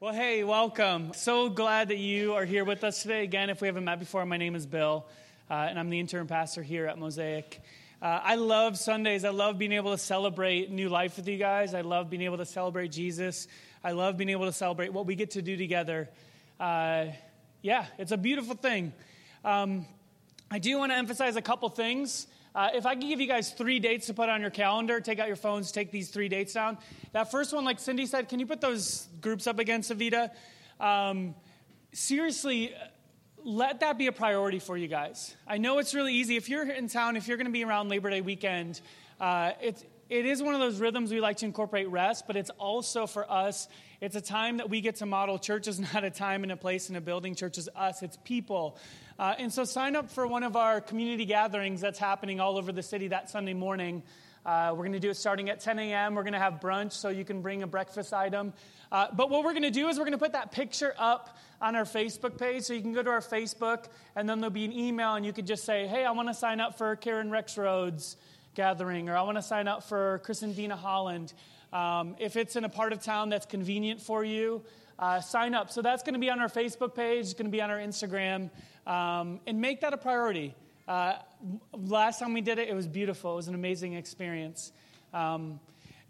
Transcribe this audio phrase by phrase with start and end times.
[0.00, 1.12] Well, hey, welcome.
[1.12, 3.24] So glad that you are here with us today.
[3.24, 5.04] Again, if we haven't met before, my name is Bill,
[5.50, 7.60] uh, and I'm the interim pastor here at Mosaic.
[8.00, 9.24] Uh, I love Sundays.
[9.24, 11.74] I love being able to celebrate new life with you guys.
[11.74, 13.48] I love being able to celebrate Jesus.
[13.82, 16.08] I love being able to celebrate what we get to do together.
[16.60, 17.06] Uh,
[17.62, 18.92] yeah, it's a beautiful thing.
[19.44, 19.84] Um,
[20.48, 22.28] I do want to emphasize a couple things.
[22.54, 25.18] Uh, if I could give you guys three dates to put on your calendar, take
[25.18, 26.78] out your phones, take these three dates down.
[27.12, 30.30] That first one, like Cindy said, can you put those groups up again, Savita?
[30.80, 31.34] Um,
[31.92, 32.74] seriously,
[33.44, 35.34] let that be a priority for you guys.
[35.46, 36.36] I know it's really easy.
[36.36, 38.80] If you're in town, if you're going to be around Labor Day weekend,
[39.20, 42.50] uh, it's, it is one of those rhythms we like to incorporate rest, but it's
[42.58, 43.68] also for us,
[44.00, 45.38] it's a time that we get to model.
[45.38, 48.18] Church is not a time and a place in a building, church is us, it's
[48.24, 48.78] people.
[49.18, 52.70] Uh, and so sign up for one of our community gatherings that's happening all over
[52.70, 54.04] the city that Sunday morning.
[54.46, 56.14] Uh, we're going to do it starting at 10 a.m.
[56.14, 58.52] We're going to have brunch so you can bring a breakfast item.
[58.92, 61.36] Uh, but what we're going to do is we're going to put that picture up
[61.60, 62.62] on our Facebook page.
[62.62, 65.32] So you can go to our Facebook, and then there'll be an email, and you
[65.32, 68.16] can just say, hey, I want to sign up for Karen Rexroad's
[68.54, 71.32] gathering, or I want to sign up for Chris and Dina Holland.
[71.72, 74.62] Um, if it's in a part of town that's convenient for you,
[74.98, 75.70] uh, sign up.
[75.70, 77.78] So that's going to be on our Facebook page, it's going to be on our
[77.78, 78.50] Instagram
[78.88, 80.54] um, and make that a priority.
[80.88, 81.14] Uh,
[81.72, 83.34] last time we did it, it was beautiful.
[83.34, 84.72] It was an amazing experience.
[85.12, 85.60] Um,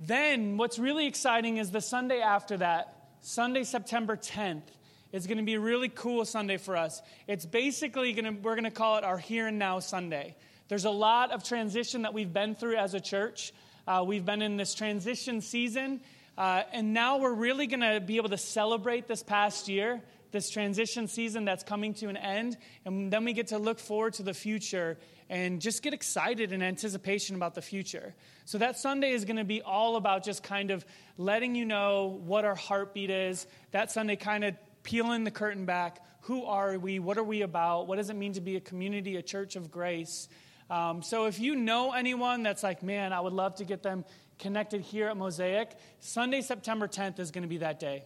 [0.00, 4.62] then, what's really exciting is the Sunday after that, Sunday, September 10th,
[5.10, 7.02] is going to be a really cool Sunday for us.
[7.26, 10.36] It's basically going to, we're going to call it our Here and Now Sunday.
[10.68, 13.52] There's a lot of transition that we've been through as a church.
[13.88, 16.00] Uh, we've been in this transition season,
[16.36, 20.50] uh, and now we're really going to be able to celebrate this past year this
[20.50, 22.56] transition season that's coming to an end.
[22.84, 24.98] And then we get to look forward to the future
[25.28, 28.14] and just get excited in anticipation about the future.
[28.44, 30.84] So that Sunday is going to be all about just kind of
[31.16, 33.46] letting you know what our heartbeat is.
[33.72, 36.02] That Sunday, kind of peeling the curtain back.
[36.22, 36.98] Who are we?
[36.98, 37.86] What are we about?
[37.86, 40.28] What does it mean to be a community, a church of grace?
[40.70, 44.04] Um, so if you know anyone that's like, man, I would love to get them
[44.38, 48.04] connected here at Mosaic, Sunday, September 10th is going to be that day.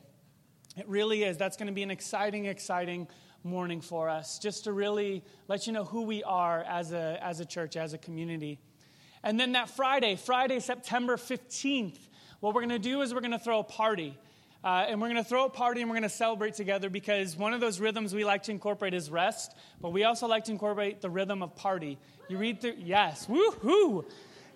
[0.77, 1.37] It really is.
[1.37, 3.07] That's going to be an exciting, exciting
[3.45, 7.41] morning for us, just to really let you know who we are as a, as
[7.41, 8.59] a church, as a community.
[9.23, 11.99] And then that Friday, Friday, September 15th,
[12.41, 14.17] what we're going to do is we're going to throw a party.
[14.65, 17.37] Uh, and we're going to throw a party and we're going to celebrate together because
[17.37, 20.53] one of those rhythms we like to incorporate is rest, but we also like to
[20.53, 21.99] incorporate the rhythm of party.
[22.29, 24.07] You read through, yes, woohoo!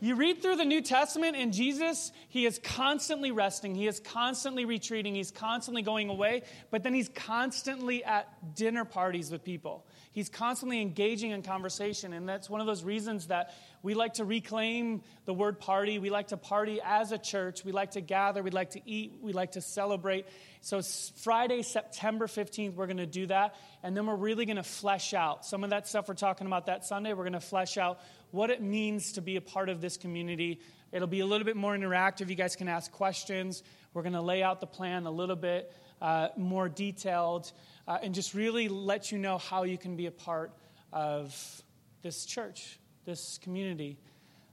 [0.01, 3.75] You read through the New Testament, and Jesus, he is constantly resting.
[3.75, 5.15] He is constantly retreating.
[5.15, 9.86] He's constantly going away, but then he's constantly at dinner parties with people.
[10.16, 14.25] He's constantly engaging in conversation, and that's one of those reasons that we like to
[14.25, 15.99] reclaim the word party.
[15.99, 17.66] We like to party as a church.
[17.66, 18.43] We like to gather.
[18.43, 19.19] We like to eat.
[19.21, 20.25] We like to celebrate.
[20.62, 23.56] So, Friday, September 15th, we're going to do that.
[23.82, 26.65] And then we're really going to flesh out some of that stuff we're talking about
[26.65, 27.12] that Sunday.
[27.12, 28.00] We're going to flesh out
[28.31, 30.60] what it means to be a part of this community.
[30.93, 32.31] It'll be a little bit more interactive.
[32.31, 33.62] You guys can ask questions.
[33.93, 35.71] We're going to lay out the plan a little bit
[36.01, 37.51] uh, more detailed
[37.89, 40.53] uh, and just really let you know how you can be a part
[40.93, 41.62] of
[42.03, 43.99] this church, this community.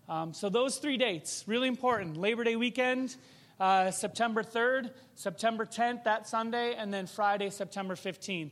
[0.09, 3.15] Um, so, those three dates, really important Labor Day weekend.
[3.59, 8.51] Uh, September 3rd, September 10th, that Sunday, and then Friday, September 15th.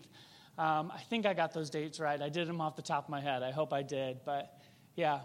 [0.58, 2.22] Um, I think I got those dates right.
[2.22, 3.42] I did them off the top of my head.
[3.42, 4.20] I hope I did.
[4.24, 4.56] But
[4.96, 5.22] yeah,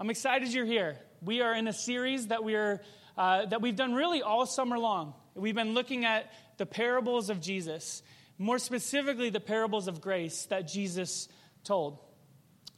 [0.00, 0.96] I'm excited you're here.
[1.22, 2.80] We are in a series that we're
[3.16, 5.14] uh, that we've done really all summer long.
[5.34, 8.02] We've been looking at the parables of Jesus,
[8.36, 11.26] more specifically the parables of grace that Jesus
[11.64, 11.98] told.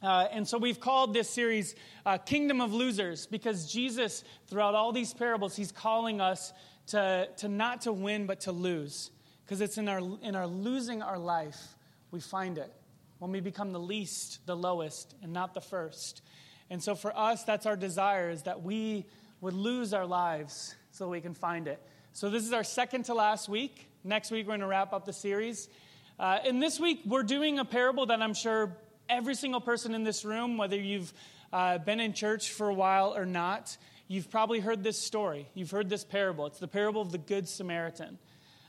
[0.00, 1.75] Uh, and so we've called this series
[2.06, 6.53] uh, Kingdom of Losers because Jesus, throughout all these parables, he's calling us
[6.87, 9.10] to, to not to win, but to lose.
[9.44, 11.76] Because it's in our, in our losing our life,
[12.12, 12.72] we find it.
[13.19, 16.22] When we become the least, the lowest, and not the first.
[16.71, 19.06] And so for us, that's our desire, is that we
[19.41, 21.82] would lose our lives so we can find it.
[22.14, 23.88] So this is our second to last week.
[24.04, 25.70] Next week, we're going to wrap up the series.
[26.18, 28.76] Uh, and this week, we're doing a parable that I'm sure
[29.09, 31.10] every single person in this room, whether you've
[31.54, 33.78] uh, been in church for a while or not,
[34.09, 35.48] you've probably heard this story.
[35.54, 36.44] You've heard this parable.
[36.44, 38.18] It's the parable of the Good Samaritan.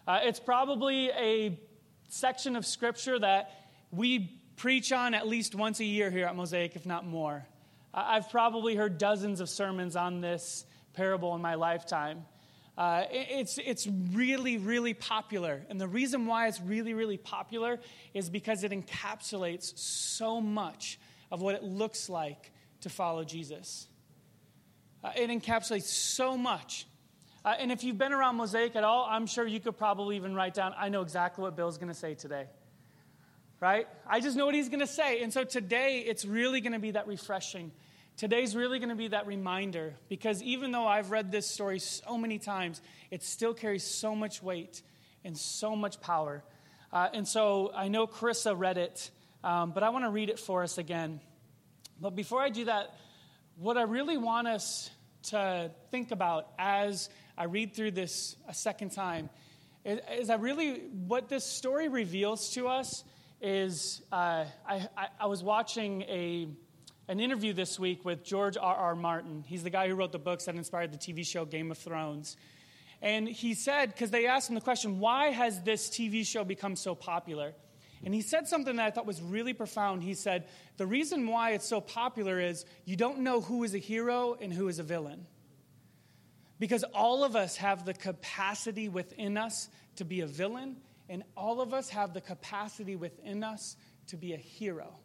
[0.07, 1.59] Uh, it's probably a
[2.07, 3.51] section of scripture that
[3.91, 7.45] we preach on at least once a year here at Mosaic, if not more.
[7.93, 10.63] I've probably heard dozens of sermons on this
[10.93, 12.23] parable in my lifetime.
[12.77, 15.61] Uh, it's, it's really, really popular.
[15.69, 17.79] And the reason why it's really, really popular
[18.13, 20.99] is because it encapsulates so much
[21.31, 23.87] of what it looks like to follow Jesus.
[25.03, 26.87] Uh, it encapsulates so much.
[27.45, 30.33] Uh, and if you've been around Mosaic at all, I'm sure you could probably even
[30.33, 32.47] write down, I know exactly what Bill's going to say today.
[33.59, 33.87] Right?
[34.07, 35.21] I just know what he's going to say.
[35.21, 37.71] And so today, it's really going to be that refreshing.
[38.15, 42.15] Today's really going to be that reminder because even though I've read this story so
[42.15, 42.79] many times,
[43.09, 44.83] it still carries so much weight
[45.25, 46.43] and so much power.
[46.91, 49.09] Uh, and so I know Carissa read it,
[49.43, 51.21] um, but I want to read it for us again.
[51.99, 52.95] But before I do that,
[53.55, 54.91] what I really want us
[55.23, 59.31] to think about as I read through this a second time
[59.83, 63.03] is, is I really, what this story reveals to us
[63.41, 66.47] is uh, I, I, I, was watching a,
[67.07, 68.75] an interview this week with George R.
[68.75, 68.95] R.
[68.95, 69.43] Martin.
[69.45, 72.37] He's the guy who wrote the books that inspired the TV show Game of Thrones.
[73.01, 76.75] And he said, because they asked him the question, why has this TV show become
[76.75, 77.53] so popular?
[78.05, 80.03] And he said something that I thought was really profound.
[80.03, 83.77] He said, The reason why it's so popular is you don't know who is a
[83.77, 85.25] hero and who is a villain.
[86.59, 90.77] Because all of us have the capacity within us to be a villain,
[91.09, 93.75] and all of us have the capacity within us
[94.07, 94.95] to be a hero.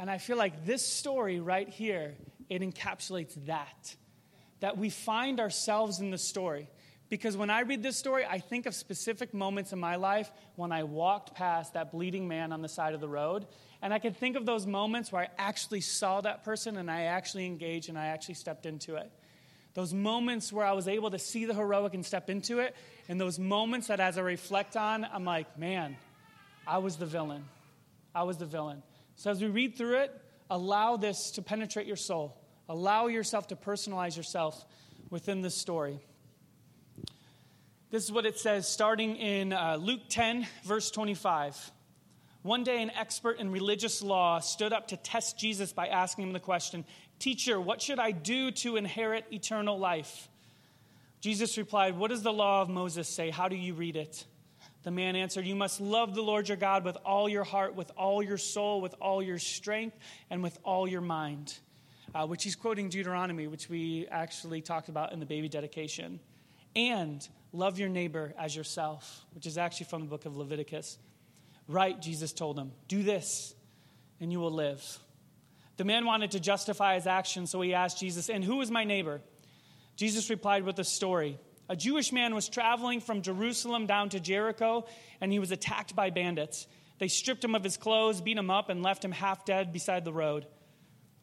[0.00, 2.14] And I feel like this story right here,
[2.48, 3.94] it encapsulates that.
[4.60, 6.70] That we find ourselves in the story.
[7.10, 10.72] Because when I read this story, I think of specific moments in my life when
[10.72, 13.46] I walked past that bleeding man on the side of the road.
[13.82, 17.02] And I can think of those moments where I actually saw that person and I
[17.02, 19.12] actually engaged and I actually stepped into it.
[19.74, 22.74] Those moments where I was able to see the heroic and step into it.
[23.06, 25.98] And those moments that as I reflect on, I'm like, man,
[26.66, 27.44] I was the villain.
[28.14, 28.82] I was the villain.
[29.20, 30.18] So as we read through it,
[30.48, 32.40] allow this to penetrate your soul.
[32.70, 34.64] Allow yourself to personalize yourself
[35.10, 36.00] within this story.
[37.90, 41.70] This is what it says starting in uh, Luke 10, verse 25.
[42.40, 46.32] One day, an expert in religious law stood up to test Jesus by asking him
[46.32, 46.86] the question
[47.18, 50.30] Teacher, what should I do to inherit eternal life?
[51.20, 53.28] Jesus replied, What does the law of Moses say?
[53.28, 54.24] How do you read it?
[54.82, 57.90] The man answered, You must love the Lord your God with all your heart, with
[57.96, 59.98] all your soul, with all your strength,
[60.30, 61.58] and with all your mind.
[62.14, 66.18] Uh, which he's quoting Deuteronomy, which we actually talked about in the baby dedication.
[66.74, 70.98] And Love your neighbor as yourself, which is actually from the book of Leviticus.
[71.66, 73.54] Right, Jesus told him, do this
[74.20, 74.98] and you will live.
[75.76, 78.84] The man wanted to justify his action, so he asked Jesus, And who is my
[78.84, 79.20] neighbor?
[79.96, 81.38] Jesus replied with a story.
[81.70, 84.86] A Jewish man was traveling from Jerusalem down to Jericho,
[85.20, 86.66] and he was attacked by bandits.
[86.98, 90.04] They stripped him of his clothes, beat him up, and left him half dead beside
[90.04, 90.48] the road.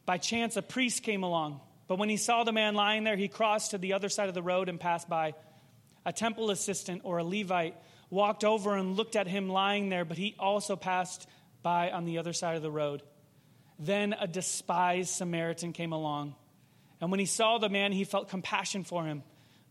[0.06, 3.28] By chance, a priest came along, but when he saw the man lying there, he
[3.28, 5.34] crossed to the other side of the road and passed by
[6.06, 7.76] a temple assistant or a Levite
[8.08, 11.28] walked over and looked at him lying there, but he also passed
[11.62, 13.02] by on the other side of the road.
[13.78, 16.36] Then a despised Samaritan came along.
[17.02, 19.22] And when he saw the man, he felt compassion for him.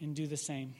[0.00, 0.74] and do the same.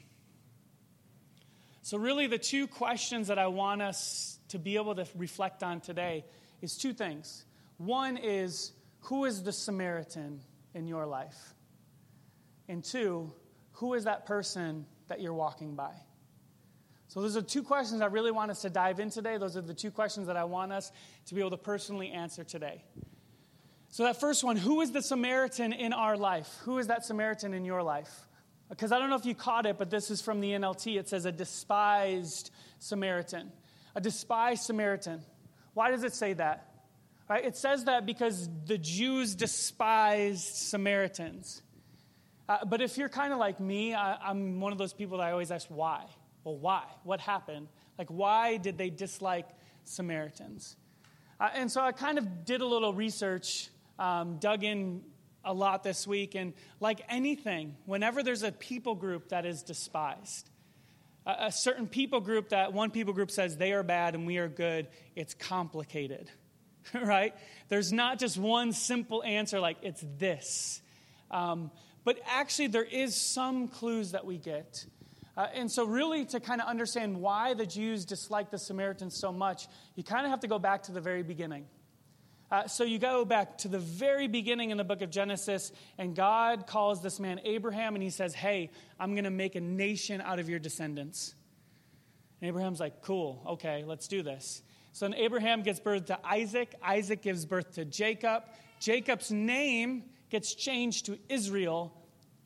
[1.82, 5.81] So, really, the two questions that I want us to be able to reflect on
[5.81, 6.24] today
[6.60, 7.44] is two things.
[7.79, 8.72] One is,
[9.05, 10.41] Who is the Samaritan
[10.74, 11.55] in your life?
[12.69, 13.32] And two,
[13.72, 15.94] who is that person that you're walking by?
[17.08, 19.36] So, those are two questions I really want us to dive in today.
[19.39, 20.93] Those are the two questions that I want us
[21.27, 22.84] to be able to personally answer today.
[23.89, 26.58] So, that first one who is the Samaritan in our life?
[26.65, 28.29] Who is that Samaritan in your life?
[28.70, 30.98] Because I don't know if you caught it, but this is from the NLT.
[30.98, 33.53] It says a despised Samaritan.
[33.96, 35.20] A despised Samaritan.
[35.74, 36.69] Why does it say that?
[37.29, 37.44] Right?
[37.44, 41.62] It says that because the Jews despised Samaritans.
[42.48, 45.24] Uh, but if you're kind of like me, I, I'm one of those people that
[45.24, 46.05] I always ask why.
[46.44, 46.84] Well, why?
[47.05, 47.69] What happened?
[47.98, 49.46] Like, why did they dislike
[49.84, 50.77] Samaritans?
[51.39, 55.03] Uh, and so I kind of did a little research, um, dug in
[55.44, 60.51] a lot this week, and like anything, whenever there's a people group that is despised,
[61.27, 64.39] a, a certain people group that one people group says they are bad and we
[64.39, 66.31] are good, it's complicated,
[66.94, 67.35] right?
[67.69, 70.82] There's not just one simple answer like it's this.
[71.31, 71.70] Um,
[72.05, 74.87] but actually, there is some clues that we get.
[75.37, 79.32] Uh, and so, really, to kind of understand why the Jews disliked the Samaritans so
[79.32, 81.67] much, you kind of have to go back to the very beginning.
[82.51, 86.17] Uh, so you go back to the very beginning in the book of Genesis, and
[86.17, 90.21] God calls this man Abraham, and he says, Hey, I'm going to make a nation
[90.21, 91.35] out of your descendants.
[92.41, 94.63] And Abraham's like, Cool, okay, let's do this.
[94.93, 96.75] So then Abraham gives birth to Isaac.
[96.83, 98.43] Isaac gives birth to Jacob.
[98.81, 101.95] Jacob's name gets changed to Israel,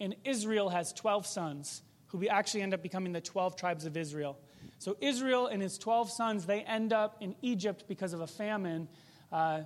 [0.01, 4.39] and Israel has 12 sons who actually end up becoming the 12 tribes of Israel.
[4.79, 8.89] So Israel and his 12 sons, they end up in Egypt because of a famine.
[9.33, 9.63] Uh,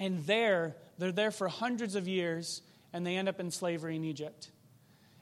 [0.00, 2.62] and there, they're there for hundreds of years,
[2.92, 4.50] and they end up in slavery in Egypt.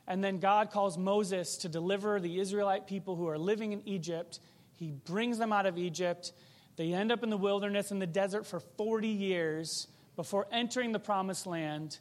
[0.07, 4.39] And then God calls Moses to deliver the Israelite people who are living in Egypt.
[4.75, 6.33] He brings them out of Egypt.
[6.77, 11.01] They end up in the wilderness in the desert for 40 years before entering the
[11.01, 11.99] promised land.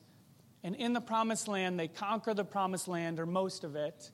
[0.63, 4.11] And in the promised land, they conquer the promised land, or most of it.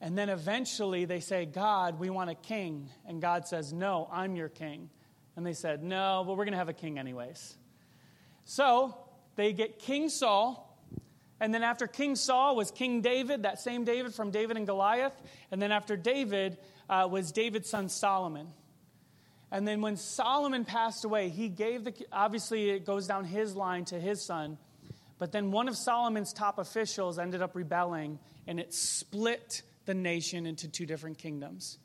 [0.00, 2.90] And then eventually they say, God, we want a king.
[3.06, 4.90] And God says, No, I'm your king.
[5.36, 7.56] And they said, No, but we're going to have a king anyways.
[8.44, 8.96] So
[9.36, 10.68] they get King Saul.
[11.40, 15.14] And then after King Saul was King David, that same David from David and Goliath.
[15.50, 16.58] And then after David
[16.88, 18.48] uh, was David's son Solomon.
[19.50, 23.84] And then when Solomon passed away, he gave the, obviously it goes down his line
[23.86, 24.56] to his son.
[25.18, 30.46] But then one of Solomon's top officials ended up rebelling, and it split the nation
[30.46, 31.78] into two different kingdoms.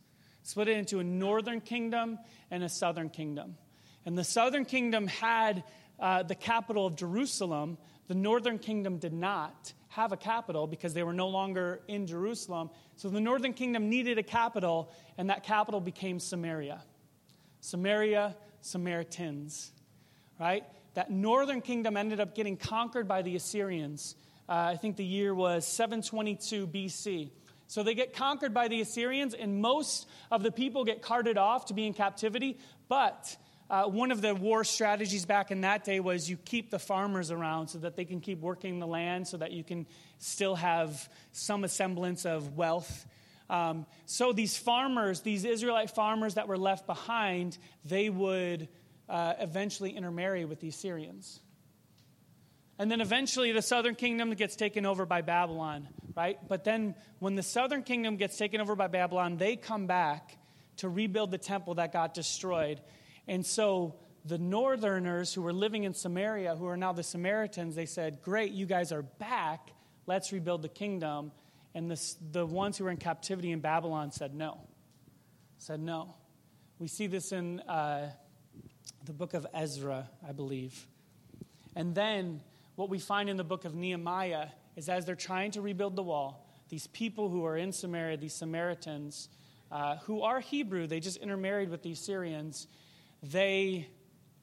[0.43, 3.57] Split it into a northern kingdom and a southern kingdom.
[4.05, 5.63] And the southern kingdom had
[5.99, 7.77] uh, the capital of Jerusalem.
[8.07, 12.69] The northern kingdom did not have a capital because they were no longer in Jerusalem.
[12.95, 16.83] So the northern kingdom needed a capital, and that capital became Samaria.
[17.61, 19.71] Samaria, Samaritans,
[20.39, 20.63] right?
[20.93, 24.15] That northern kingdom ended up getting conquered by the Assyrians.
[24.47, 27.31] Uh, I think the year was 722 BC.
[27.67, 31.65] So they get conquered by the Assyrians, and most of the people get carted off
[31.65, 32.57] to be in captivity.
[32.87, 33.35] But
[33.69, 37.31] uh, one of the war strategies back in that day was you keep the farmers
[37.31, 39.85] around so that they can keep working the land, so that you can
[40.19, 43.05] still have some semblance of wealth
[43.49, 48.67] um, so these farmers, these Israelite farmers that were left behind, they would
[49.07, 51.39] uh, eventually intermarry with the Assyrians.
[52.79, 56.37] And then eventually the southern kingdom gets taken over by Babylon, right?
[56.47, 60.37] But then when the southern kingdom gets taken over by Babylon, they come back
[60.77, 62.81] to rebuild the temple that got destroyed.
[63.27, 67.85] And so the northerners who were living in Samaria, who are now the Samaritans, they
[67.85, 69.71] said, Great, you guys are back.
[70.05, 71.31] Let's rebuild the kingdom.
[71.75, 74.59] And the the ones who were in captivity in Babylon said no.
[75.57, 76.15] Said no.
[76.79, 78.11] We see this in uh,
[79.05, 80.87] the book of Ezra, I believe.
[81.75, 82.41] And then
[82.75, 86.03] what we find in the book of Nehemiah is as they're trying to rebuild the
[86.03, 89.29] wall, these people who are in Samaria, these Samaritans,
[89.71, 92.67] uh, who are Hebrew, they just intermarried with these Assyrians,
[93.23, 93.87] they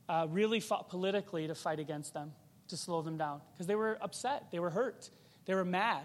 [0.08, 2.32] uh, really fought politically to fight against them,
[2.68, 5.10] to slow them down, because they were upset, they were hurt,
[5.46, 6.04] they were mad.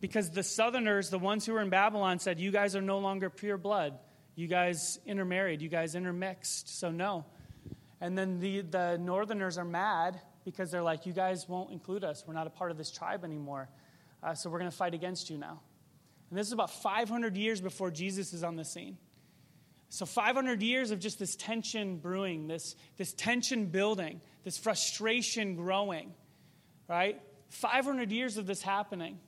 [0.00, 3.30] Because the southerners, the ones who were in Babylon, said, You guys are no longer
[3.30, 3.96] pure blood.
[4.34, 5.62] You guys intermarried.
[5.62, 6.80] You guys intermixed.
[6.80, 7.24] So, no.
[8.00, 12.24] And then the, the northerners are mad because they're like, You guys won't include us.
[12.26, 13.68] We're not a part of this tribe anymore.
[14.24, 15.60] Uh, so, we're going to fight against you now.
[16.30, 18.98] And this is about 500 years before Jesus is on the scene.
[19.92, 26.14] So, 500 years of just this tension brewing, this, this tension building, this frustration growing,
[26.88, 27.20] right?
[27.50, 29.20] 500 years of this happening.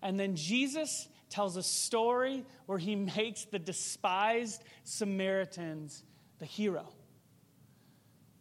[0.00, 6.04] And then Jesus tells a story where he makes the despised Samaritans
[6.38, 6.86] the hero.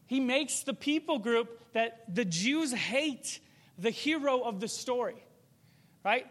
[0.06, 3.40] He makes the people group that the Jews hate
[3.80, 5.26] the hero of the story,
[6.04, 6.28] right?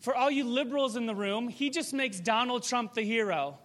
[0.00, 3.60] For all you liberals in the room, he just makes Donald Trump the hero,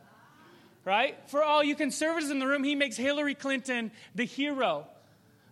[0.88, 1.18] right?
[1.28, 4.88] For all you conservatives in the room, he makes Hillary Clinton the hero,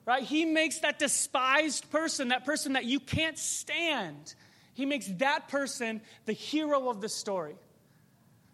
[0.05, 0.23] right?
[0.23, 4.33] He makes that despised person, that person that you can't stand,
[4.75, 7.55] he makes that person the hero of the story.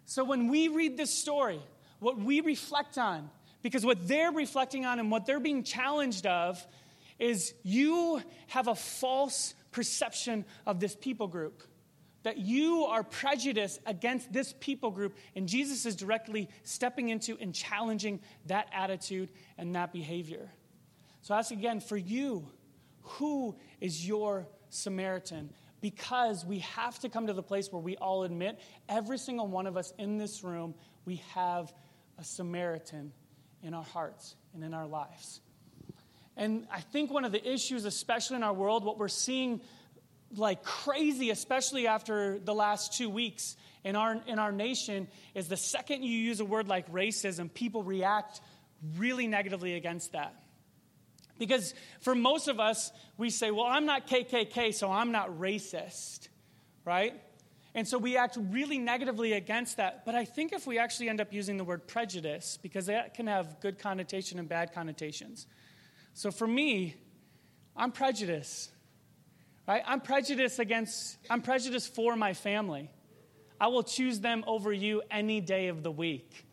[0.06, 1.60] So when we read this story,
[2.00, 3.30] what we reflect on,
[3.62, 6.66] because what they're reflecting on and what they're being challenged of
[7.20, 11.62] is you have a false perception of this people group.
[12.22, 17.54] That you are prejudiced against this people group, and Jesus is directly stepping into and
[17.54, 20.50] challenging that attitude and that behavior.
[21.22, 22.48] So, I ask again for you,
[23.02, 25.50] who is your Samaritan?
[25.82, 29.66] because we have to come to the place where we all admit, every single one
[29.66, 30.74] of us in this room,
[31.04, 31.74] we have
[32.18, 33.12] a Samaritan
[33.62, 35.40] in our hearts and in our lives.
[36.36, 39.60] And I think one of the issues, especially in our world, what we're seeing
[40.36, 45.56] like crazy, especially after the last two weeks in our, in our nation, is the
[45.56, 48.40] second you use a word like racism, people react
[48.96, 50.34] really negatively against that.
[51.38, 56.28] Because for most of us, we say, well, I'm not KKK, so I'm not racist,
[56.84, 57.20] right?
[57.74, 60.04] And so we act really negatively against that.
[60.04, 63.26] But I think if we actually end up using the word prejudice, because that can
[63.26, 65.46] have good connotation and bad connotations.
[66.12, 66.96] So for me,
[67.74, 68.71] I'm prejudiced,
[69.72, 69.82] right?
[69.86, 72.90] I'm prejudiced against, I'm prejudiced for my family.
[73.58, 76.44] I will choose them over you any day of the week,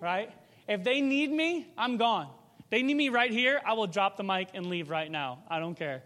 [0.00, 0.30] right?
[0.66, 2.28] If they need me, I'm gone.
[2.70, 5.40] They need me right here, I will drop the mic and leave right now.
[5.50, 6.02] I don't care.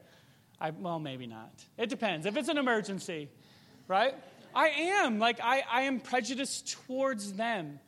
[0.61, 1.52] I, well, maybe not.
[1.78, 2.26] It depends.
[2.26, 3.28] If it's an emergency,
[3.87, 4.14] right?
[4.52, 5.21] I am.
[5.21, 7.78] Like, I, I am prejudiced towards them,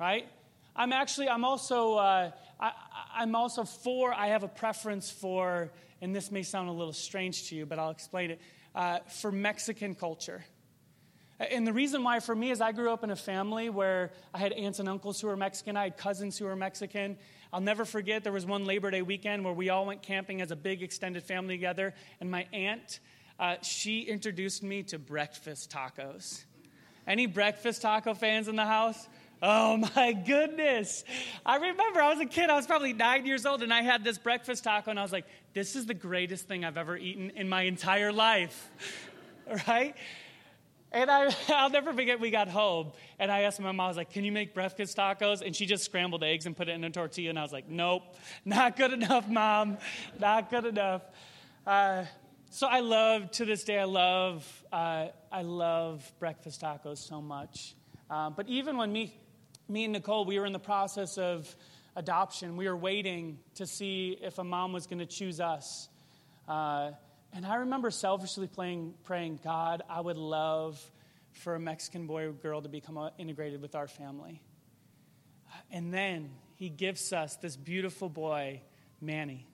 [0.00, 0.26] right?
[0.74, 2.72] I'm actually, I'm also, uh, I,
[3.14, 7.48] I'm also for, I have a preference for, and this may sound a little strange
[7.48, 8.40] to you, but I'll explain it,
[8.74, 10.44] uh, for Mexican culture.
[11.40, 14.38] And the reason why for me is I grew up in a family where I
[14.38, 17.16] had aunts and uncles who were Mexican, I had cousins who were Mexican.
[17.52, 20.50] I'll never forget there was one Labor Day weekend where we all went camping as
[20.50, 22.98] a big extended family together, and my aunt,
[23.38, 26.44] uh, she introduced me to breakfast tacos.
[27.06, 29.08] Any breakfast taco fans in the house?
[29.40, 31.04] Oh my goodness.
[31.46, 34.02] I remember I was a kid, I was probably nine years old, and I had
[34.02, 37.30] this breakfast taco, and I was like, this is the greatest thing I've ever eaten
[37.30, 38.70] in my entire life.
[39.68, 39.94] right?
[40.90, 43.96] And I, I'll never forget, we got home, and I asked my mom, I was
[43.96, 45.42] like, can you make breakfast tacos?
[45.42, 47.68] And she just scrambled eggs and put it in a tortilla, and I was like,
[47.68, 49.78] nope, not good enough, mom,
[50.18, 51.02] not good enough.
[51.64, 52.04] Uh,
[52.50, 57.74] so I love, to this day, I love, uh, I love breakfast tacos so much.
[58.10, 59.14] Uh, but even when me,
[59.68, 61.54] me and Nicole, we were in the process of
[61.96, 65.88] adoption, we were waiting to see if a mom was going to choose us.
[66.46, 66.92] Uh,
[67.32, 70.80] and I remember selfishly playing, praying, God, I would love
[71.32, 74.42] for a Mexican boy or girl to become uh, integrated with our family.
[75.70, 78.62] And then he gives us this beautiful boy,
[79.00, 79.46] Manny.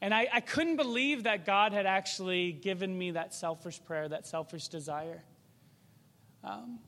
[0.00, 4.26] And I, I couldn't believe that God had actually given me that selfish prayer, that
[4.26, 5.24] selfish desire.
[6.44, 6.78] Um,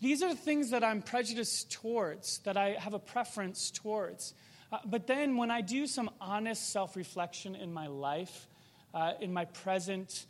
[0.00, 4.34] these are things that I'm prejudiced towards, that I have a preference towards.
[4.70, 8.46] Uh, but then when I do some honest self reflection in my life,
[8.94, 10.26] uh, in my present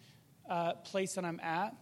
[0.48, 1.74] uh, place that I'm at,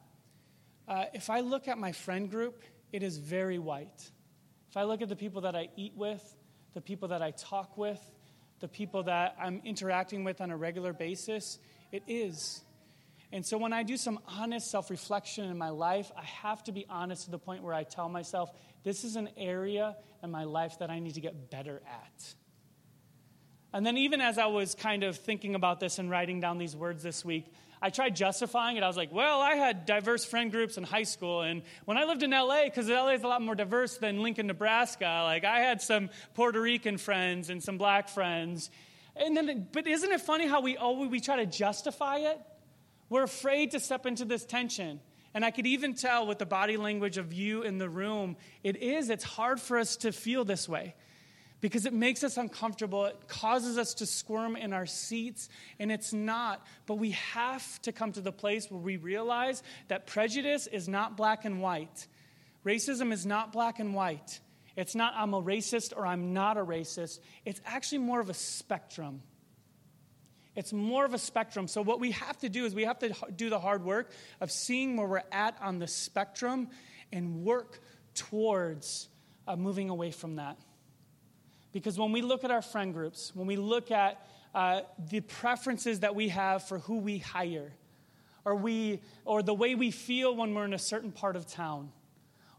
[0.89, 4.11] uh, if I look at my friend group, it is very white.
[4.71, 6.37] If I look at the people that I eat with,
[6.75, 8.01] the people that I talk with,
[8.61, 11.59] the people that I'm interacting with on a regular basis,
[11.93, 12.63] it is.
[13.33, 16.73] And so when I do some honest self reflection in my life, I have to
[16.73, 18.51] be honest to the point where I tell myself,
[18.85, 22.35] this is an area in my life that I need to get better at.
[23.73, 26.77] And then, even as I was kind of thinking about this and writing down these
[26.77, 28.83] words this week, I tried justifying it.
[28.83, 31.43] I was like, well, I had diverse friend groups in high school.
[31.43, 34.47] And when I lived in LA, because LA is a lot more diverse than Lincoln,
[34.47, 38.71] Nebraska, like I had some Puerto Rican friends and some black friends.
[39.15, 42.41] And then, but isn't it funny how we always we try to justify it?
[43.09, 45.01] We're afraid to step into this tension.
[45.35, 48.77] And I could even tell with the body language of you in the room, it
[48.77, 50.95] is, it's hard for us to feel this way
[51.61, 53.07] because it makes us uncomfortable.
[53.07, 56.67] It causes us to squirm in our seats, and it's not.
[56.87, 61.17] But we have to come to the place where we realize that prejudice is not
[61.17, 62.07] black and white.
[62.65, 64.41] Racism is not black and white.
[64.77, 67.21] It's not I'm a racist or I'm not a racist.
[67.45, 69.23] It's actually more of a spectrum.
[70.57, 71.69] It's more of a spectrum.
[71.69, 74.51] So, what we have to do is we have to do the hard work of
[74.51, 76.69] seeing where we're at on the spectrum
[77.13, 77.79] and work
[78.15, 79.09] towards
[79.47, 80.57] uh, moving away from that.
[81.73, 86.01] Because when we look at our friend groups, when we look at uh, the preferences
[86.01, 87.73] that we have for who we hire,
[88.47, 91.91] or, we, or the way we feel when we're in a certain part of town,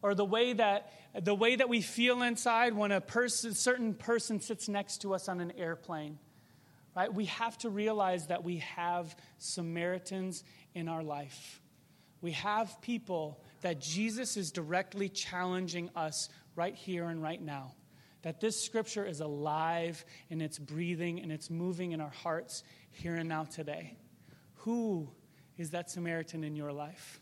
[0.04, 4.40] or the way that, the way that we feel inside when a person, certain person
[4.40, 6.20] sits next to us on an airplane,
[6.98, 7.14] right?
[7.14, 11.62] We have to realize that we have Samaritans in our life.
[12.22, 17.76] We have people that Jesus is directly challenging us right here and right now
[18.24, 23.14] that this scripture is alive and it's breathing and it's moving in our hearts here
[23.14, 23.96] and now today.
[24.56, 25.08] Who
[25.56, 27.22] is that Samaritan in your life?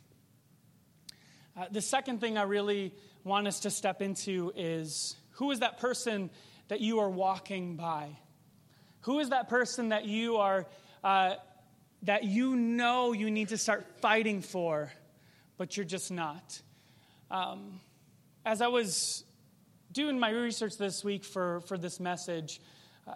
[1.57, 5.79] Uh, the second thing I really want us to step into is who is that
[5.79, 6.29] person
[6.69, 8.17] that you are walking by?
[9.05, 10.65] Who is that person that you are,
[11.03, 11.35] uh,
[12.01, 14.91] that you know you need to start fighting for,
[15.57, 16.59] but you're just not?
[17.29, 17.81] Um,
[18.43, 19.23] as I was
[19.91, 22.59] doing my research this week for, for this message,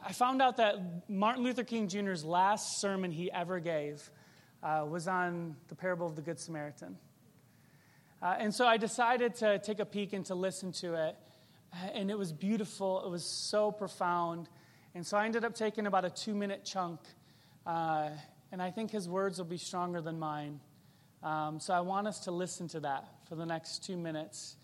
[0.06, 4.12] I found out that Martin Luther King Jr.'s last sermon he ever gave
[4.62, 7.00] uh, was on the parable of the Good Samaritan.
[8.22, 11.16] Uh, and so I decided to take a peek and to listen to it.
[11.96, 14.50] And it was beautiful, it was so profound.
[14.96, 17.00] And so I ended up taking about a two minute chunk.
[17.66, 18.10] Uh,
[18.52, 20.60] and I think his words will be stronger than mine.
[21.22, 24.56] Um, so I want us to listen to that for the next two minutes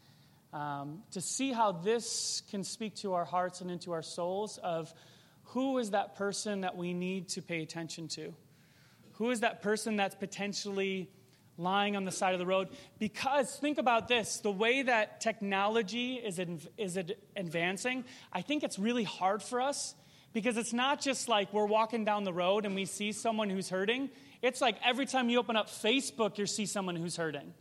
[0.53, 4.91] um, to see how this can speak to our hearts and into our souls of
[5.49, 8.33] who is that person that we need to pay attention to?
[9.13, 11.09] Who is that person that's potentially
[11.57, 12.69] lying on the side of the road?
[12.97, 16.39] Because think about this the way that technology is,
[16.77, 16.99] is
[17.35, 19.93] advancing, I think it's really hard for us
[20.35, 23.69] because it's not just like we're walking down the road and we see someone who's
[23.69, 24.09] hurting.
[24.41, 27.53] It's like every time you open up Facebook, you see someone who's hurting.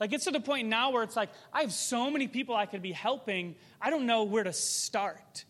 [0.00, 2.64] Like it's to the point now where it's like, I have so many people I
[2.64, 5.44] could be helping, I don't know where to start.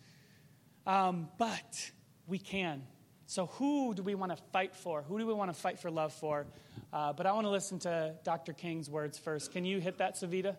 [0.85, 1.93] Um, but
[2.27, 2.83] we can.
[3.27, 5.03] So, who do we want to fight for?
[5.03, 6.47] Who do we want to fight for love for?
[6.93, 8.53] Uh, but I want to listen to Dr.
[8.53, 9.53] King's words first.
[9.53, 10.57] Can you hit that, Savita?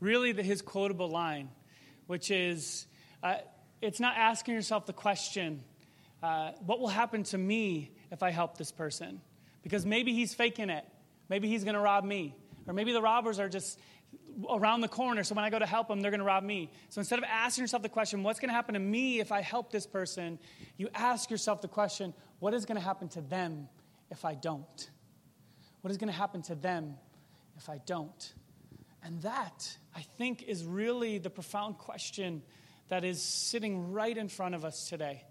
[0.00, 1.48] Really the, his quotable line,
[2.06, 2.86] which is
[3.22, 3.36] uh,
[3.80, 5.62] it's not asking yourself the question,
[6.22, 9.20] uh, what will happen to me if I help this person?
[9.62, 10.84] Because maybe he's faking it.
[11.28, 12.34] Maybe he's going to rob me.
[12.66, 13.78] Or maybe the robbers are just
[14.50, 16.70] around the corner, so when I go to help them, they're going to rob me.
[16.88, 19.40] So instead of asking yourself the question, what's going to happen to me if I
[19.40, 20.38] help this person,
[20.76, 23.68] you ask yourself the question, what is going to happen to them
[24.10, 24.90] if I don't?
[25.80, 26.96] What is going to happen to them
[27.56, 28.34] if I don't?
[29.06, 32.42] And that, I think, is really the profound question
[32.88, 35.22] that is sitting right in front of us today.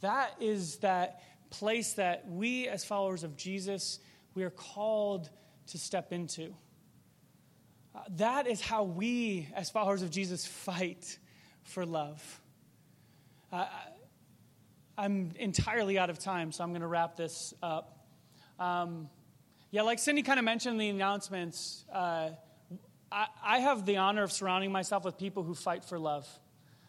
[0.00, 4.00] That is that place that we, as followers of Jesus,
[4.34, 5.30] we are called
[5.68, 6.56] to step into.
[7.94, 11.16] Uh, that is how we, as followers of Jesus, fight
[11.62, 12.40] for love.
[13.52, 13.66] Uh,
[14.98, 18.08] I'm entirely out of time, so I'm going to wrap this up.
[18.58, 19.08] Um,
[19.70, 22.30] yeah, like Cindy kind of mentioned in the announcements, uh,
[23.14, 26.28] I, I have the honor of surrounding myself with people who fight for love,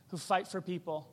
[0.10, 1.08] who fight for people.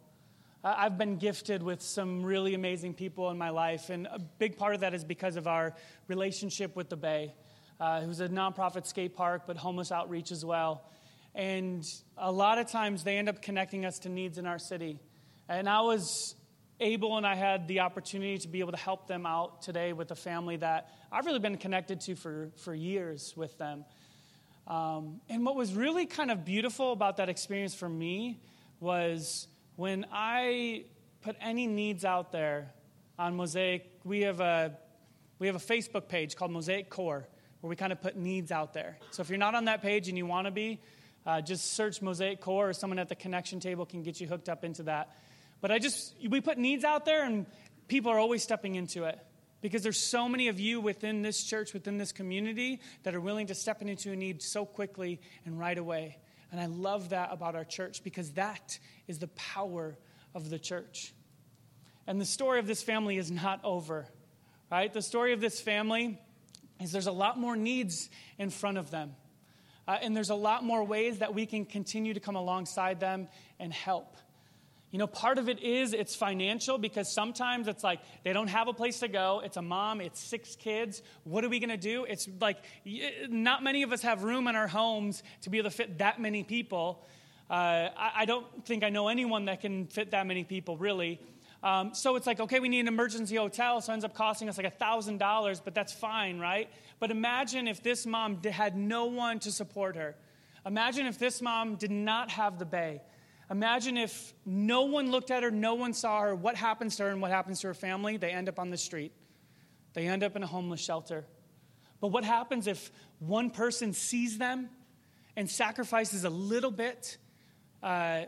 [0.65, 4.75] I've been gifted with some really amazing people in my life, and a big part
[4.75, 5.75] of that is because of our
[6.09, 7.35] relationship with the Bay,
[7.79, 10.89] uh, who's a nonprofit skate park, but homeless outreach as well.
[11.35, 11.85] And
[12.17, 14.99] a lot of times they end up connecting us to needs in our city.
[15.47, 16.37] And I was
[16.81, 20.11] able and I had the opportunity to be able to help them out today with
[20.11, 23.85] a family that I've really been connected to for, for years with them.
[24.73, 28.41] Um, and what was really kind of beautiful about that experience for me
[28.81, 30.85] was when I
[31.21, 32.73] put any needs out there
[33.19, 34.73] on Mosaic, we have a,
[35.39, 37.29] we have a Facebook page called Mosaic Core
[37.61, 38.97] where we kind of put needs out there.
[39.11, 40.81] So if you're not on that page and you want to be,
[41.27, 44.49] uh, just search Mosaic Core or someone at the connection table can get you hooked
[44.49, 45.15] up into that.
[45.61, 47.45] But I just, we put needs out there and
[47.89, 49.19] people are always stepping into it
[49.63, 53.47] because there's so many of you within this church, within this community that are willing
[53.47, 56.19] to step into a need so quickly and right away.
[56.51, 59.97] And I love that about our church because that is the power
[60.35, 61.15] of the church.
[62.07, 64.07] And the story of this family is not over,
[64.71, 64.93] right?
[64.93, 66.21] The story of this family
[66.81, 69.15] is there's a lot more needs in front of them.
[69.87, 73.29] Uh, and there's a lot more ways that we can continue to come alongside them
[73.59, 74.17] and help.
[74.93, 78.69] You know, part of it is it's financial because sometimes it's like they don't have
[78.69, 79.41] a place to go.
[79.43, 81.03] It's a mom, it's six kids.
[81.25, 82.05] What are we going to do?
[82.05, 82.59] It's like
[83.31, 86.21] not many of us have room in our homes to be able to fit that
[86.21, 87.07] many people.
[87.49, 91.21] Uh, I, I, don't think I know anyone that can fit that many people, really.
[91.63, 94.49] Um, so it's like, okay, we need an emergency hotel, so it ends up costing
[94.49, 96.69] us like $1,000, but that's fine, right?
[96.99, 100.17] But imagine if this mom had no one to support her.
[100.67, 103.01] Imagine if this mom did not have the bay.
[103.53, 106.35] Imagine if no one looked at her, no one saw her.
[106.35, 108.17] What happens to her and what happens to her family?
[108.17, 109.13] They end up on the street,
[109.93, 111.27] they end up in a homeless shelter.
[112.01, 114.71] But what happens if one person sees them
[115.37, 117.19] and sacrifices a little bit?
[117.83, 118.23] Uh,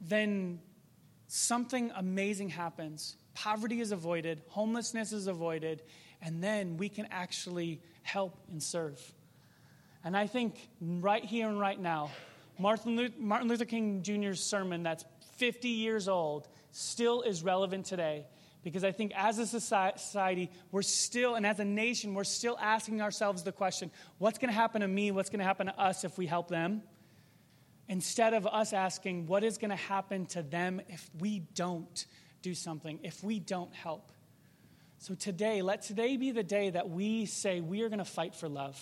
[0.00, 0.58] then
[1.28, 3.16] something amazing happens.
[3.34, 5.82] Poverty is avoided, homelessness is avoided,
[6.20, 9.00] and then we can actually help and serve.
[10.02, 12.10] And I think right here and right now,
[12.58, 15.04] Martin Luther King Jr.'s sermon that's
[15.36, 18.26] 50 years old still is relevant today
[18.62, 23.00] because I think as a society, we're still, and as a nation, we're still asking
[23.00, 25.10] ourselves the question what's going to happen to me?
[25.10, 26.82] What's going to happen to us if we help them?
[27.88, 32.06] Instead of us asking, what is going to happen to them if we don't
[32.42, 34.12] do something, if we don't help?
[34.98, 38.34] So today, let today be the day that we say we are going to fight
[38.34, 38.78] for love.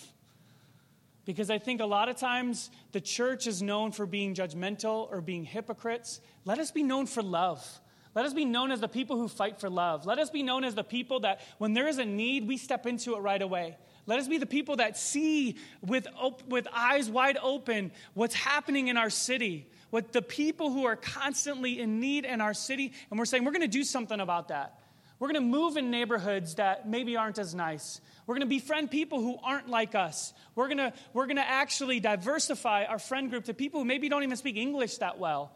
[1.27, 5.19] Because I think a lot of times the church is known for being judgmental or
[5.19, 6.21] being hypocrites.
[6.45, 7.81] Let us be known for love.
[8.15, 10.05] Let us be known as the people who fight for love.
[10.05, 12.87] Let us be known as the people that when there is a need, we step
[12.87, 13.75] into it right away.
[14.05, 18.87] Let us be the people that see with, op- with eyes wide open what's happening
[18.87, 23.19] in our city, with the people who are constantly in need in our city, and
[23.19, 24.79] we're saying we're going to do something about that.
[25.19, 27.99] We're going to move in neighborhoods that maybe aren't as nice.
[28.27, 30.33] We're going to befriend people who aren't like us.
[30.53, 34.09] We're going to, we're going to actually diversify our friend group to people who maybe
[34.09, 35.53] don't even speak English that well.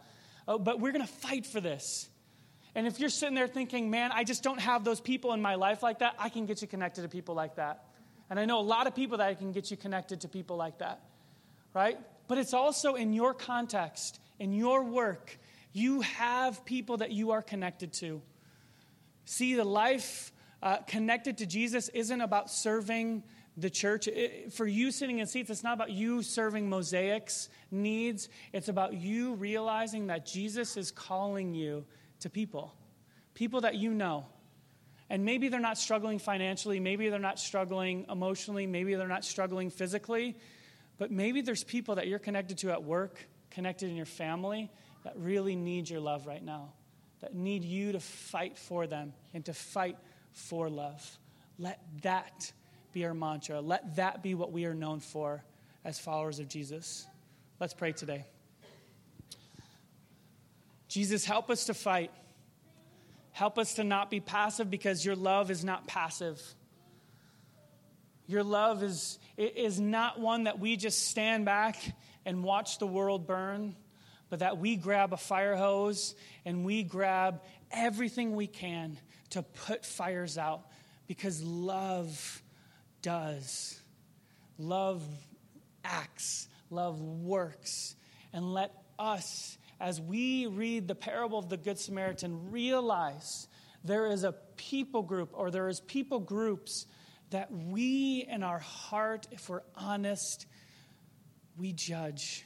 [0.48, 2.10] Uh, but we're going to fight for this.
[2.74, 5.56] And if you're sitting there thinking, man, I just don't have those people in my
[5.56, 7.84] life like that, I can get you connected to people like that.
[8.30, 10.56] And I know a lot of people that I can get you connected to people
[10.56, 11.02] like that,
[11.74, 12.00] right?
[12.30, 15.38] But it's also in your context, in your work,
[15.74, 18.22] you have people that you are connected to.
[19.26, 23.24] See, the life uh, connected to Jesus isn't about serving
[23.58, 24.08] the church.
[24.08, 28.30] It, for you sitting in seats, it's not about you serving Mosaic's needs.
[28.54, 31.86] It's about you realizing that Jesus is calling you
[32.21, 32.74] to people,
[33.34, 34.26] people that you know.
[35.10, 39.69] And maybe they're not struggling financially, maybe they're not struggling emotionally, maybe they're not struggling
[39.69, 40.38] physically,
[40.97, 43.19] but maybe there's people that you're connected to at work,
[43.50, 44.71] connected in your family,
[45.04, 46.71] that really need your love right now,
[47.19, 49.97] that need you to fight for them and to fight
[50.34, 51.20] for love.
[51.58, 52.52] Let that
[52.91, 53.62] be our mantra.
[53.62, 55.44] Let that be what we are known for
[55.84, 57.08] as followers of Jesus.
[57.60, 58.26] Let's pray today.
[60.88, 62.12] Jesus, help us to fight.
[63.32, 66.41] Help us to not be passive because your love is not passive.
[68.28, 71.78] Your love is, is not one that we just stand back
[72.26, 73.76] and watch the world burn,
[74.30, 76.15] but that we grab a fire hose
[76.46, 77.41] and we grab
[77.72, 78.98] everything we can
[79.32, 80.62] to put fires out
[81.08, 82.41] because love
[83.02, 83.80] does.
[84.58, 85.04] Love
[85.84, 87.96] acts, love works.
[88.34, 93.48] And let us, as we read the parable of the Good Samaritan, realize
[93.84, 96.86] there is a people group or there is people groups
[97.32, 100.46] that we in our heart, if we're honest,
[101.58, 102.46] we judge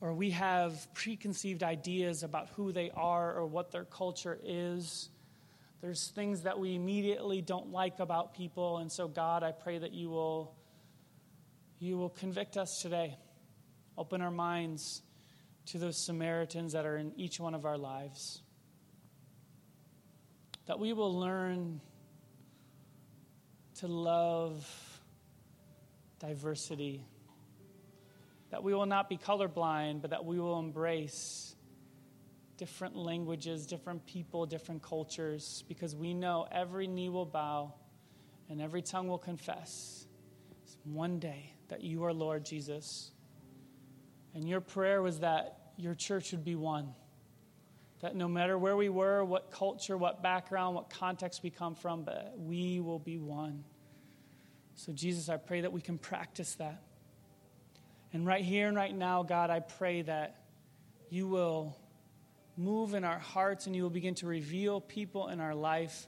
[0.00, 5.08] or we have preconceived ideas about who they are or what their culture is.
[5.82, 9.92] There's things that we immediately don't like about people, and so God, I pray that
[9.92, 10.54] you will
[11.80, 13.18] you will convict us today.
[13.98, 15.02] Open our minds
[15.66, 18.40] to those Samaritans that are in each one of our lives.
[20.66, 21.80] That we will learn
[23.80, 24.64] to love
[26.20, 27.04] diversity.
[28.52, 31.56] that we will not be colorblind, but that we will embrace
[32.62, 37.74] different languages, different people, different cultures, because we know every knee will bow
[38.48, 40.06] and every tongue will confess
[40.84, 43.10] one day that you are Lord Jesus.
[44.32, 46.94] And your prayer was that your church would be one.
[47.98, 52.04] That no matter where we were, what culture, what background, what context we come from,
[52.04, 53.64] but we will be one.
[54.76, 56.80] So, Jesus, I pray that we can practice that.
[58.12, 60.44] And right here and right now, God, I pray that
[61.10, 61.76] you will
[62.56, 66.06] move in our hearts and you will begin to reveal people in our life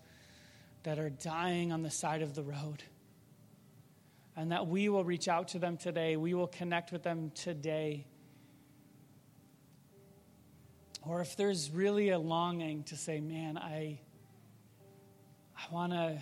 [0.83, 2.83] that are dying on the side of the road.
[4.37, 6.17] And that we will reach out to them today.
[6.17, 8.05] We will connect with them today.
[11.03, 14.01] Or if there's really a longing to say, man, I,
[15.57, 16.19] I want to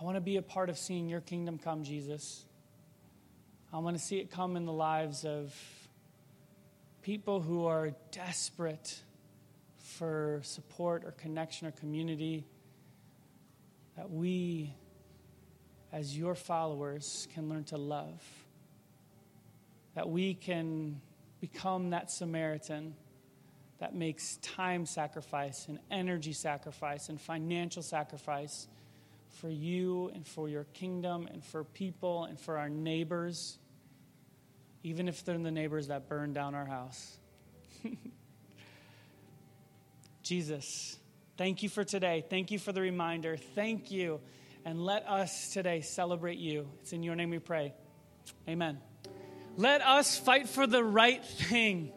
[0.00, 2.44] I want to be a part of seeing your kingdom come, Jesus.
[3.72, 5.54] I want to see it come in the lives of
[7.04, 9.02] people who are desperate
[9.76, 12.46] for support or connection or community.
[13.96, 14.72] That we,
[15.92, 18.22] as your followers, can learn to love.
[19.94, 21.02] That we can
[21.42, 22.94] become that Samaritan
[23.80, 28.66] that makes time sacrifice and energy sacrifice and financial sacrifice
[29.28, 33.58] for you and for your kingdom and for people and for our neighbors,
[34.84, 37.16] even if they're the neighbors that burn down our house.
[40.22, 40.98] Jesus,
[41.38, 42.22] thank you for today.
[42.28, 43.36] Thank you for the reminder.
[43.36, 44.20] Thank you.
[44.66, 46.68] And let us today celebrate you.
[46.80, 47.72] It's in your name we pray.
[48.46, 48.78] Amen.
[49.56, 51.90] Let us fight for the right thing.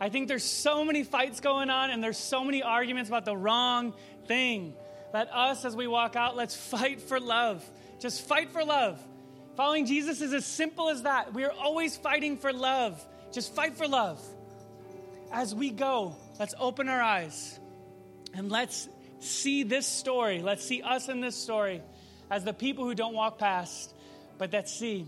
[0.00, 3.36] I think there's so many fights going on and there's so many arguments about the
[3.36, 3.94] wrong
[4.26, 4.74] thing.
[5.14, 7.64] Let us, as we walk out, let's fight for love.
[8.00, 9.00] Just fight for love.
[9.56, 11.34] Following Jesus is as simple as that.
[11.34, 13.04] We are always fighting for love.
[13.32, 14.22] Just fight for love.
[15.30, 17.58] As we go, let's open our eyes
[18.34, 18.88] and let's
[19.20, 20.40] see this story.
[20.40, 21.82] Let's see us in this story
[22.30, 23.94] as the people who don't walk past,
[24.38, 25.06] but that see.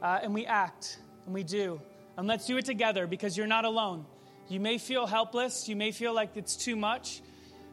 [0.00, 1.80] Uh, and we act and we do.
[2.16, 4.06] And let's do it together because you're not alone.
[4.48, 7.22] You may feel helpless, you may feel like it's too much,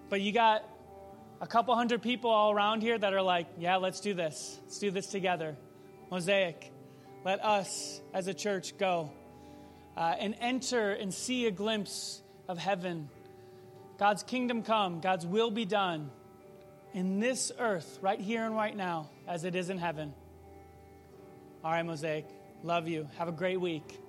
[0.08, 0.64] but you got
[1.42, 4.60] a couple hundred people all around here that are like, yeah, let's do this.
[4.64, 5.58] Let's do this together.
[6.12, 6.72] Mosaic,
[7.24, 9.12] let us as a church go
[9.96, 13.10] uh, and enter and see a glimpse of heaven.
[14.00, 16.10] God's kingdom come, God's will be done
[16.94, 20.14] in this earth, right here and right now, as it is in heaven.
[21.64, 22.26] All right, Mosaic,
[22.64, 23.08] love you.
[23.18, 24.00] Have a great week.